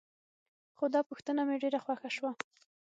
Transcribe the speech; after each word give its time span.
خو 0.77 0.85
دا 0.95 1.01
پوښتنه 1.09 1.41
مې 1.47 1.55
ډېره 1.63 1.79
خوښه 1.85 2.09
شوه. 2.15 2.31